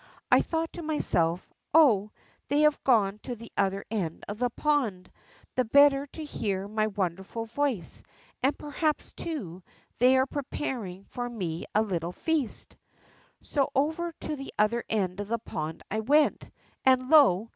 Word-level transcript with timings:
I 0.31 0.41
thought 0.41 0.73
to 0.73 0.81
myself, 0.81 1.47
^ 1.49 1.53
Oho, 1.75 2.11
they 2.47 2.61
haAm 2.61 2.75
gone 2.83 3.19
to 3.19 3.35
the 3.35 3.51
other 3.55 3.85
end 3.91 4.23
of 4.27 4.39
the 4.39 4.49
pond, 4.49 5.11
the 5.53 5.63
BOOM 5.63 5.69
A 5.69 5.69
EOOM^S 5.69 5.73
RIDE 5.73 5.73
25 5.73 5.73
better 5.73 6.07
to 6.07 6.23
hear 6.25 6.67
my 6.67 6.87
wonderful 6.87 7.45
voice, 7.45 8.01
and, 8.41 8.57
perhaps, 8.57 9.13
too, 9.13 9.61
they 9.99 10.17
are 10.17 10.25
preparing 10.25 11.03
for 11.05 11.29
me 11.29 11.65
a 11.75 11.83
little 11.83 12.13
feastd 12.13 12.73
So 13.41 13.69
over 13.75 14.11
to 14.21 14.35
the 14.35 14.51
other 14.57 14.83
end 14.89 15.19
of 15.19 15.27
the 15.27 15.37
pond 15.37 15.83
I 15.91 15.99
went, 15.99 16.49
and, 16.83 17.11
lo 17.11 17.49